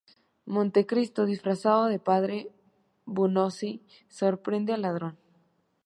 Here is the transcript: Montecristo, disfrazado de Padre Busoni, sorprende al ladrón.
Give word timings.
Montecristo, 0.47 1.27
disfrazado 1.27 1.85
de 1.85 1.99
Padre 1.99 2.49
Busoni, 3.05 3.85
sorprende 4.07 4.73
al 4.73 4.81
ladrón. 4.81 5.15